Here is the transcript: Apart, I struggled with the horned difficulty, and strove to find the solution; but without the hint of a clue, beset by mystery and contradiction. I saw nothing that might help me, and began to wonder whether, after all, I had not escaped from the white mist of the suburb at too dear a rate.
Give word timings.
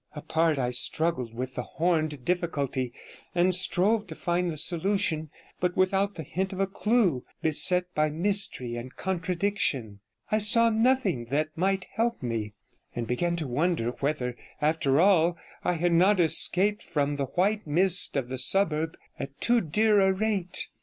Apart, 0.15 0.57
I 0.57 0.71
struggled 0.71 1.35
with 1.35 1.53
the 1.53 1.61
horned 1.61 2.25
difficulty, 2.25 2.91
and 3.35 3.53
strove 3.53 4.07
to 4.07 4.15
find 4.15 4.49
the 4.49 4.57
solution; 4.57 5.29
but 5.59 5.77
without 5.77 6.15
the 6.15 6.23
hint 6.23 6.51
of 6.53 6.59
a 6.59 6.65
clue, 6.65 7.23
beset 7.43 7.85
by 7.93 8.09
mystery 8.09 8.73
and 8.75 8.95
contradiction. 8.95 9.99
I 10.31 10.39
saw 10.39 10.71
nothing 10.71 11.25
that 11.25 11.55
might 11.55 11.85
help 11.93 12.23
me, 12.23 12.53
and 12.95 13.05
began 13.05 13.35
to 13.35 13.47
wonder 13.47 13.91
whether, 13.99 14.35
after 14.59 14.99
all, 14.99 15.37
I 15.63 15.73
had 15.73 15.93
not 15.93 16.19
escaped 16.19 16.81
from 16.81 17.17
the 17.17 17.25
white 17.35 17.67
mist 17.67 18.17
of 18.17 18.27
the 18.27 18.39
suburb 18.39 18.97
at 19.19 19.39
too 19.39 19.61
dear 19.61 19.99
a 20.01 20.11
rate. 20.11 20.69